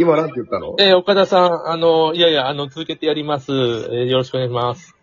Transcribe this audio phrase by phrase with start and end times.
[0.00, 0.76] 今なんて言ったの？
[0.78, 3.52] えー岡田さん、あの、いやいや、あの、続けてやります。
[3.52, 4.96] えーよろしくお願いします。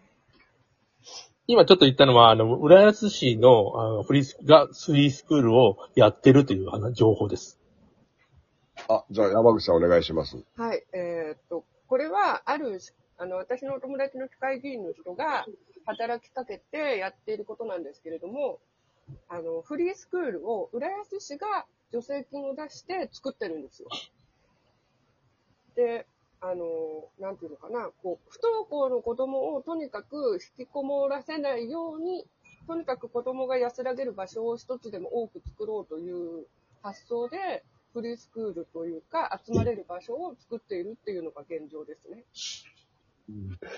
[1.45, 7.59] 今ちょっと言ったのは、あの、浦安市の、あの、フリース、が、フリースクールをやってるというあの情報です。
[8.89, 10.43] あ、じゃあ山口さんお願いします。
[10.55, 12.79] はい、えーっと、これは、ある、
[13.19, 15.45] あの、私のお友達の機械議員の人が
[15.85, 18.57] 働きかけてやっていることなんですけれども、
[19.29, 23.89] あの、フリースクールを浦安市が助成金を出して作ってるんですよ。
[25.77, 26.07] で、
[26.41, 26.65] あの、
[27.19, 32.25] なんていうのかな、こう、不登校の子供をとにかく引きこもらせないように、
[32.67, 36.47] とにかく子供が安らげる場所を一つでも多く作ろうという
[36.81, 42.25] 発想で、フリースクールというか、集まれる場所を作っているっていうのが現状ですね。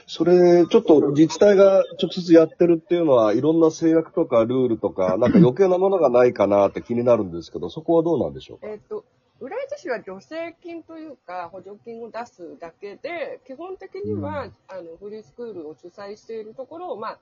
[0.07, 8.67] それ、ちょっと自治体が直接やってるっていうのは、いろんな制約とかルールとか、なんか余計なものがないかなって気になるんですけど、そこはどうなんでしょうか？
[8.67, 9.05] えっ、と、
[9.41, 17.19] 浦安市は助成金というか、補助金を出すだけで、基本的には、あの、フリースクールを主催しているところを、まあ、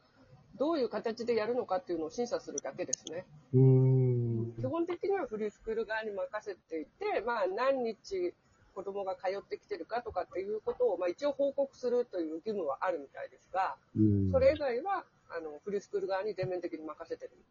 [0.58, 3.26] どういう形でやるのかっていうのを審査するだけですね。
[3.54, 4.54] うーん。
[4.60, 8.34] 基本的にはフリースクール側に任せていて、まあ、何日
[8.74, 17.44] 子供が通ってきてるかとかっていうことを、まあ、一応報告するという義務はあるみたいですが、うんそれ以外は、あの、フリースクール側に全面的に任せてるみ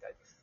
[0.00, 0.41] たいです。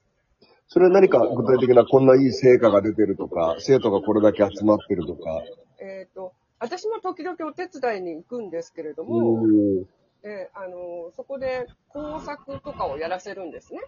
[0.71, 5.41] それは何か具体的なこんないい成果が出てるとか、生徒がこれだけ集まってるとか。
[5.81, 9.85] えっ、と、私も時々お手伝いに行くんですけれどうも、ん
[10.21, 13.79] えーあの、そこで工作とかをやらせるんですね。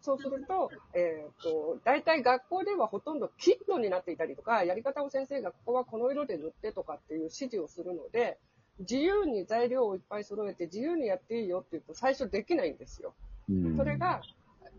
[0.00, 8.38] そうすると、えっ、と、大体学校ではほとんどキットになっていたりとか、やり方を先生がここはこの色で塗ってとかっていう指示をするので、
[8.78, 13.12] 自由に材料をいっぱい揃えて自由にやっていいよって言うと最初できないんですよ。
[13.50, 14.22] うんそれが、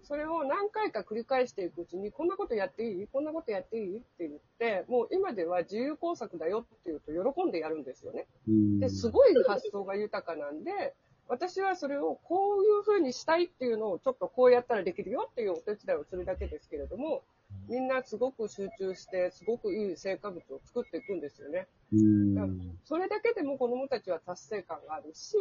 [0.03, 3.07] それを何回か繰り返していくうちに、こんなことやっていい？
[3.07, 3.97] こんなことやっていい？
[3.97, 8.27] って言って、もう今では自由工作だよって言うと喜んでやるんですよね。
[8.47, 8.79] うん。
[8.79, 10.93] で、すごい発想が豊かなんで、
[11.27, 17.23] 私はそれをこういう風にしたいっていうのをちょっとこうやったらできるよっていうお手伝いをするだけですけれども、
[17.67, 21.67] みんなすごく集中して、すごくいい成果物を作っていくんですよね。
[21.93, 22.77] うん。
[22.83, 25.35] それだけでも子供たちは達成感があるし、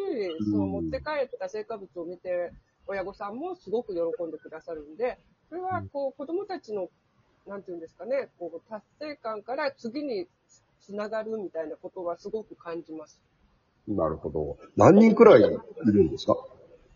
[0.50, 2.53] その持って帰った成果物を見て、
[2.87, 5.19] 親御さんもすごく喜んでくださるんで、
[5.49, 6.89] それはこう子供たちの、
[7.47, 10.27] なんていうんですかね、こう達成感から次に
[10.81, 13.21] つながるみたいなことはすごく感じます。
[13.87, 14.56] なるほど。
[14.77, 15.44] 何人くらいい
[15.87, 16.37] るんですか？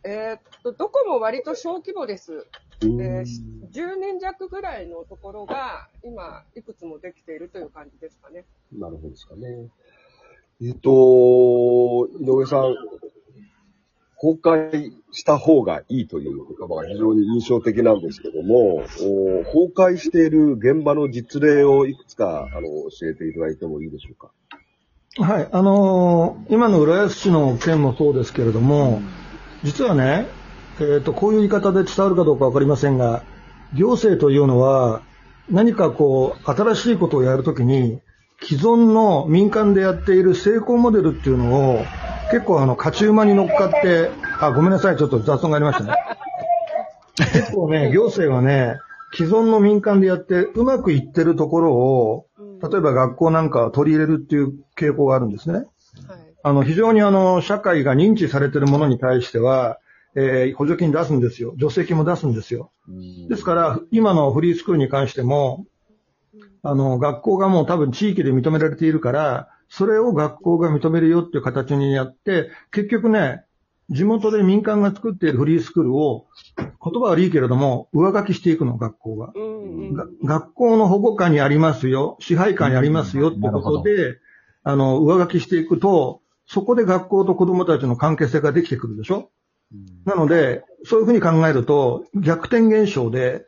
[0.05, 2.47] えーっと、どこも割と小規模です。
[2.83, 8.47] うんえー10人弱ぐらいのところが、今、いくつもできているという感じですかね。
[8.73, 9.69] なるほどですかね。
[10.63, 12.75] えっと、井上さん、
[14.21, 24.31] 公開した方がいいという言葉が非常に印象的なんですけども、崩壊している現場の実例をいくつかあの教えていただいてもいいでしょうか？
[25.23, 29.01] はい、あのー今の浦安市の件もそうですけれども、
[29.63, 30.27] 実はね、
[30.81, 33.25] えっ、と、こういう言い方で伝わるかどうかわかりませんが、
[33.75, 35.03] 行政というのは、
[35.51, 38.01] 何かこう、新しいことをやるときに、
[38.43, 41.83] 既存の民間でやっている成功モデルっていうのを、
[42.31, 45.95] 結構あの、勝ち馬に乗っかって、あ、ごめんなさい、ちょっと雑音がありましたね。
[47.17, 48.79] 結構ね、行政はね、
[49.15, 52.27] 既存の民間でやってうまくいってるところを、
[52.63, 55.55] 例えば学校なんかは取り入れるっていう傾向があるんですね。
[55.55, 55.67] はい。
[56.43, 59.79] あの、非常にあの、社会が認知されているものに対しては、
[60.15, 61.55] えー補助金出すんですよ。
[61.59, 62.73] 助成金も出すんですよ。
[63.29, 65.65] ですから、今のフリースクールに関しても、
[66.63, 73.45] あの、学校がもう多分地域で認められているから、それを学校が認めるよっていう形にやって、結局ね、
[73.91, 76.69] 地元で民間が作っているフリースクールを、言
[77.03, 79.33] 葉悪いけれども、上書きしていくの、学校が。
[79.35, 79.95] うんうん。
[79.95, 84.19] が学校の保護下にありますよ、支配下にありますよってことで、
[84.63, 89.31] あの、上書きしていくと、そこで学校と子供たちの関係性ができてくるでしょ？
[90.05, 93.45] なので、そういうふうに考えると、逆転現象で、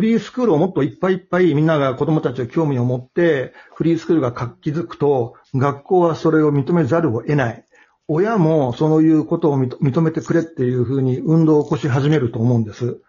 [0.00, 7.66] フリースクールをもっといっぱいいっぱいみんなが子供たちが興味を持って、フリースクールが活気づくと、学校はそれを認めざるを得ない。
[8.08, 13.02] 親もそういうことを認認めてくれっていうふうに運動を起こし始めると思うんです。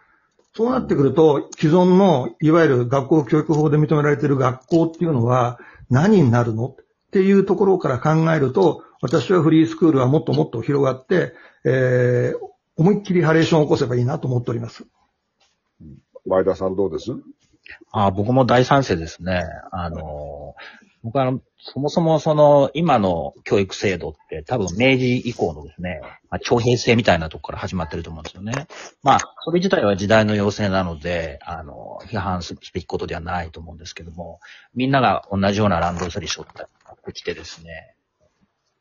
[0.53, 5.59] そうなってくると、既存の、いわゆる学校教育法で認められている学校っていうのは
[5.89, 6.65] 何になるの？
[6.65, 6.75] っ
[7.11, 12.37] ていうところから考えると、私はフリースクールはもっともっと広がって、えー、
[12.75, 14.85] 思いっきりハレーションを起こせばいいなと思っております。
[16.25, 17.11] 前田さんどうです？
[17.91, 19.43] あ僕も大賛成ですね。
[19.71, 20.55] あの、
[21.03, 28.67] 僕はあの、そもそもその、今の教育制度って多分明治以降のですね、まあ、徴兵制みたいなとこから始まってると思うんですよね。
[29.03, 34.39] まあ、それ自体は時代の要請なので、あの、批判すべきことではないと思うんですけども、
[34.75, 36.47] みんなが同じようなランドセル背負っ
[37.05, 37.95] てきてですね、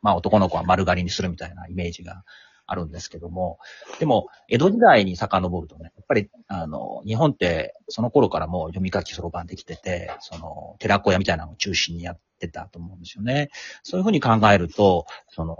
[0.01, 2.23] まあ男の子は丸刈りにするみたいなイメージが
[2.71, 3.59] あるんですけども、
[3.99, 13.49] でも、江戸時代に遡るとね、やっぱり、あの、日本ってその頃からもう読み書きそろばんできてて、その、寺子屋みたいなのを中心にやってたと思うんですよね。
[13.83, 15.55] そういうふうに考えると、その、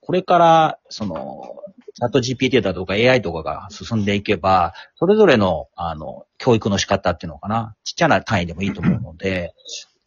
[0.00, 1.42] これから、その、
[1.94, 9.52] チャット GPT だとか AI とかが進んでいけば、それぞれの、あの、教育の仕方っていうのかな、ちっちゃな単位でもいいと思うので、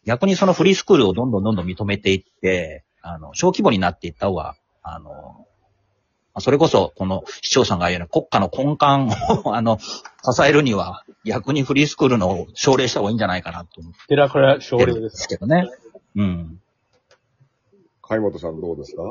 [0.06, 5.46] 逆にそのフリースクールをどんどんどんどん認めていって、あの、小規模になっていった方が、あの、
[6.40, 9.14] それこそ、この市長さんが言うように国家の根幹
[9.48, 14.00] を、 あの、支えるには、逆にフリースクールの奨励した方がいいんじゃないかなと思って。
[14.08, 15.70] 寺から奨励ですけどね。
[16.16, 16.62] うん。
[18.02, 19.04] 貝本さんどうですか？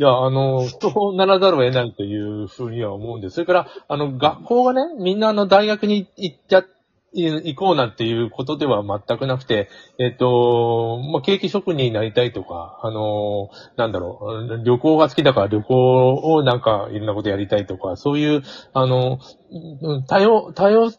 [0.00, 3.34] いや、あの、そうならざるを得ないというふうには思うんです。
[3.34, 6.70] それから、あの、学校がね、みんなあの、大学に行っちゃって、
[7.12, 9.68] 行こうなんていうことでは全くなくて、
[9.98, 14.20] えっ、と、まあ、ケーキ職人になりたいとか、あの、なんだろ
[14.50, 18.42] う、旅行が好きだから旅行をなんかいろんなことやりたいとか、そういう、
[18.74, 19.18] あの、
[20.06, 20.90] 多様、多様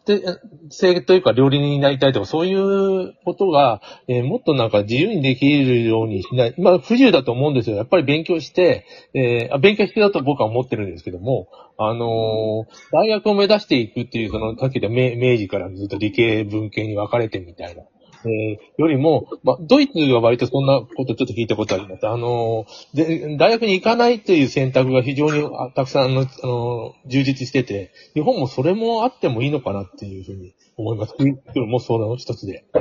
[0.70, 6.54] 性というか料理人になりたいとか、そういうことが、えー、もっとなんか自由にできるようにしない。
[6.58, 7.76] まあ、不自由だと思うんですよ。
[7.76, 11.48] やっぱり勉強して、えー、勉強してだと僕は思ってるんですけども、
[11.78, 17.84] あのー、大学を目指していくっていう、その、さっき言った明治からずっと理系文系に分かれてみたいな。
[18.24, 22.06] えー、よりも、まあ、ドイツは割とそんなことちょっと聞いたことあります。
[22.06, 31.14] あので、大学に行かないという選択が非常にたくさんの、あの充実してて、日本もそれもあってもいいのかなっていうふうに思います。
[31.54, 32.64] もうその一つで。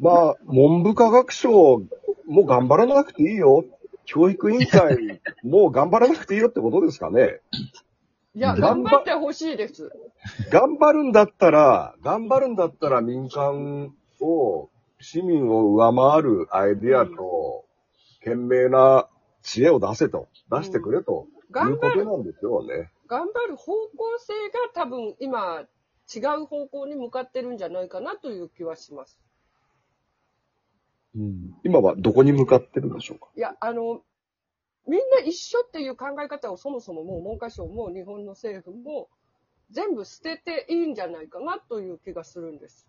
[0.00, 1.82] まあ、文部科学省
[2.26, 3.64] も頑張らなくていいよ。
[4.04, 7.40] 教育委員会もう頑張らなくていいよってことですかね。
[8.34, 9.92] いや、頑張ってほしいです。
[10.50, 14.68] 頑張るんだったら、頑張るんだったら民間を、
[15.00, 17.64] 市民を上回るアイディアと、
[18.18, 19.08] 懸命な
[19.42, 22.90] 知恵を出せと、出してくれと、いうことなんですよね。
[23.06, 25.64] 頑張る方向性が多分今、
[26.14, 29.18] 違う方向に向かってるんじゃないかなという気はします。
[31.16, 33.28] うん、今はどこに向かってるんでしょうか？
[33.36, 34.02] いや、あの、
[34.86, 39.08] みんな一緒っていう考え方をそもそももう文科省も日本の政府も
[39.70, 42.88] 全部捨てていいんじゃないかなという気がするんです。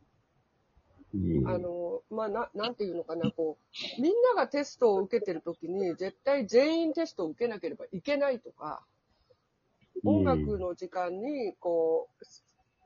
[1.14, 3.58] うん、あの、まあ、な、なんていうのかな、こ
[3.98, 8.86] う、みんながテストを受けてるときに、絶対全員テストを受けなければいけないとか、
[10.06, 12.10] 音楽の時間に、こ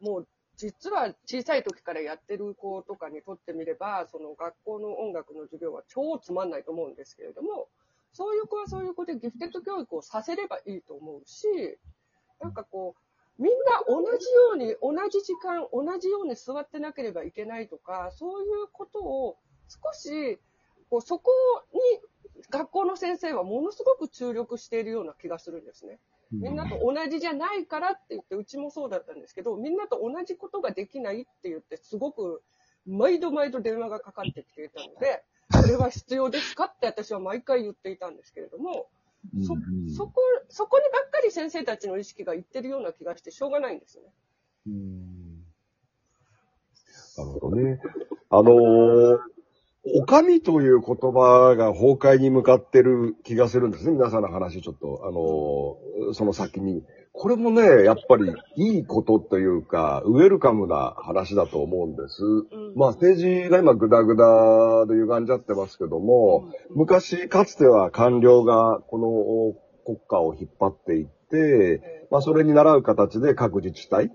[0.02, 0.28] う、もう、
[0.58, 7.68] 実は小さい時からやってる子とかにとってみれば、その学校の音楽の授業は超つまんないと思うんですけれども、
[8.14, 11.46] そういう子はそういう子でギフテッド教育をさせればいいと思うし、
[12.40, 13.02] なんかこう、
[13.38, 19.38] みんな同じように、同じ時間、同じように座ってなければいけないとか、そういうことを
[19.68, 20.40] 少し、
[20.90, 21.32] こうそこ
[21.74, 21.80] に
[22.50, 26.00] 学校の先生はものすごく注力しているような気がするんですね。
[26.32, 32.42] みんなと同じじゃないからって言って、うちもそうだったんですけど、みんなと同じことができないって言って、すごく
[32.86, 38.88] 毎度毎度電話がかかってきていたので、それは必要ですかって私は毎回言っていたんですけれども、
[39.42, 39.56] そ、
[39.96, 44.10] そこ、そこにばっかり先生たちの意識がいってるような気がしてしょうがないんですよね。
[44.68, 45.26] うん。
[47.18, 47.80] なるほどね。
[48.30, 49.20] あのー、
[49.94, 53.92] おかみという言葉が崩壊に向かってる気がするんですね。
[53.92, 56.84] 皆さんの話ちょっと、あのー、その先に。
[57.14, 62.24] これもね、やっぱりいいことというか、ウェルカムな話だと思うんです。
[62.24, 74.12] うん、まあ政治が今グダグダで歪んじゃってますけども、うん、昔かつては官僚がこの国家を引っ張っていって、まあそれに習う形で各自治体、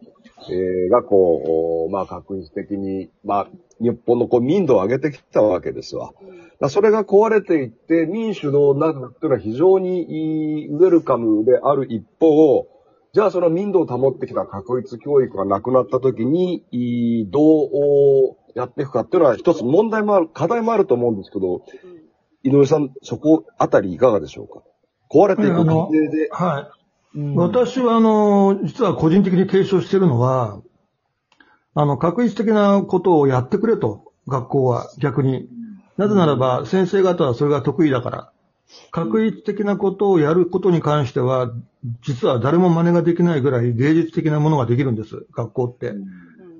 [0.51, 3.49] えー、がこう、まあ確実的に、まあ
[3.81, 6.13] 日本のこう民度を上げてきたわけですわ。
[6.61, 12.69] うん、それが壊れていって民主の中っていうのは非常にウェルカムである一方、
[13.13, 16.65] じゃあその民度を保ってきた確立教育がなくなった時に、
[17.31, 21.63] どうやっていくかっていうのは一つ問題もある、課題もあると思うんですけど、
[22.43, 24.63] 井上さん、そこあたりいかがでしょうか？
[25.11, 26.29] 壊れていく過程で。
[26.31, 26.71] は
[27.15, 27.19] い。
[27.19, 30.63] うん、私は、あの、実は個人的に提唱しているのは、
[31.75, 35.49] あの、確実的なことをやってくれと、学校は逆に。
[35.97, 38.33] なぜならば、先生方はそれが得意だから。
[38.93, 41.53] 確一的なことをやることに関しては、
[42.03, 45.95] 実は誰も真似ができないぐらい芸術的なものができるんです、学校って。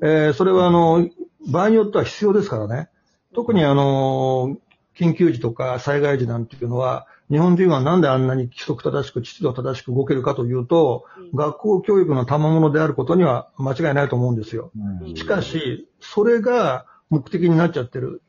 [0.03, 1.09] えーそれはあの、
[1.49, 2.89] 場合によっては必要ですからね。
[3.35, 4.57] 特にあの、
[4.97, 14.73] 緊急時とか災害時なんていうのは、日本人はなんであんなに規則正しく、秩序正しく動けるかというと、学校教育の賜物であることには間違いないと思うんですよ。
[15.03, 18.23] うんしかし、それが目的になっちゃってる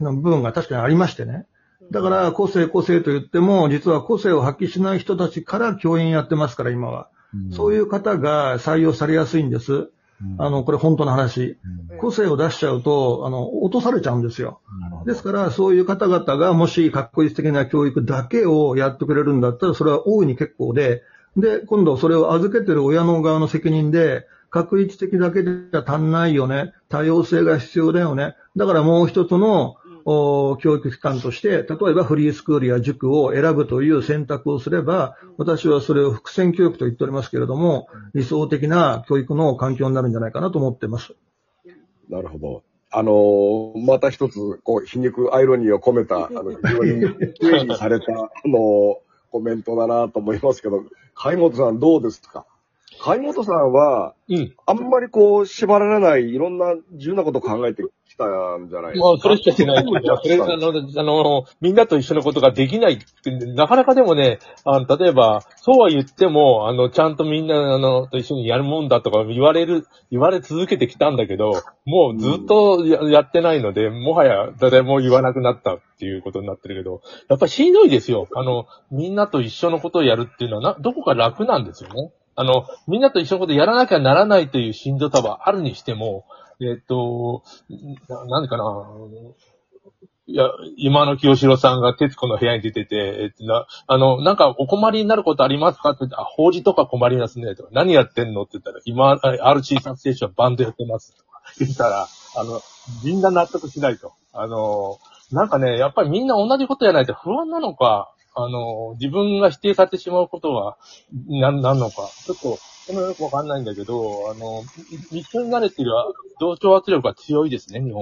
[0.00, 1.46] 部分が確かにありましてね。
[1.90, 7.08] だから、個性個性と言っても、実は個性を発揮しない人たちから教員やってますから、今は。
[7.52, 9.90] そういう方が採用されやすいんです。
[10.38, 11.58] あの、これ本当の話。
[12.00, 14.60] 個性を出しちゃうと、あの、落とされちゃうんですよ。
[15.06, 21.02] ですから、そういう方々がもし、かっこいい的な教育だけをやってくれるんだったら、それは大いに結構で、
[21.36, 26.72] で、今度それを預けてる親の側の責任で、確一的だけでは足んないよね。
[26.88, 28.34] 多様性が必要だよね。
[28.56, 29.76] だからもう一つの、お
[30.60, 41.14] 教育機関として、例えばフリースクールや塾を選ぶという選択をすれば、私はそれを伏線教育と言っておりますけれども、理想的な教育の環境になるんじゃないかなと思ってます。
[42.08, 42.62] なるほど。
[42.90, 47.00] あのーまた一つ、こう、皮肉、アイロニーを込めた、あの、非常に
[47.34, 48.94] 定義された、あのー
[49.30, 50.84] コメントだなと思いますけど、
[51.14, 52.46] 貝本さんどうですか？
[53.00, 54.54] 貝本さんは、うん。
[54.66, 59.08] あんまりこう、縛られない、いろんな自由なことを考えてきたんじゃないですか？
[59.08, 59.84] まあ、それしかしない。
[59.84, 60.68] それ、あの、
[61.00, 71.52] あの、みんなと一緒のことができないって、なかなかでもね、あの、例えば、そうは言っても、あの、ちゃんとみんな、あの、と一緒にやるもんだとか言われる、言われ続けてきたんだけど、
[71.86, 77.00] もうずっとや,、やってないので、もはや誰も言わなくなったっていうことになってるけど、
[77.30, 78.28] やっぱりしんどいですよ。
[78.34, 82.10] あの、みんなと一緒のことをやるっていうのはな、どこか楽なんですよね。
[82.38, 86.24] あの、みんなと一緒のことやらなきゃならないというしんどさはあるにしても、
[86.60, 87.42] えっ、と、
[88.08, 88.64] ななんでかな、
[90.28, 90.44] いや、
[90.76, 98.42] 今の清志郎さんが徹子の部屋に出てて、えっと、な、あの、なんかお困りになることありますかって言って、あ、法事とか困りますね、とか、何やってんの？
[98.42, 102.60] って言ったら、今、RC 撮影所はバンドやってます、とか言ったら、あの、
[103.04, 104.12] みんな納得しないと。
[104.32, 104.98] あの、
[105.32, 110.78] なんかね、やっぱりみんな同じことやらないと不安なのか、あの、自分が否定されてしまうことは、
[111.26, 112.08] なん、なんのか。
[112.24, 114.62] ちょっと、そのよくわかんないんだけど、あの、
[115.12, 115.90] い一緒に慣れてる
[116.40, 117.96] 同調圧力が強いですね、日本